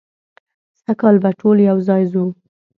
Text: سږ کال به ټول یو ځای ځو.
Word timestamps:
سږ 0.81 0.95
کال 0.99 1.15
به 1.23 1.29
ټول 1.39 1.57
یو 1.69 1.77
ځای 1.87 2.03
ځو. 2.11 2.25